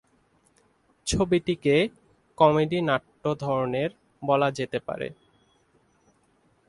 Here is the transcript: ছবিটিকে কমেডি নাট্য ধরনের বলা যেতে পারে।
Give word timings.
ছবিটিকে 1.07 1.75
কমেডি 2.37 2.79
নাট্য 2.81 3.23
ধরনের 3.35 3.89
বলা 4.21 4.49
যেতে 4.51 4.79
পারে। 4.79 5.07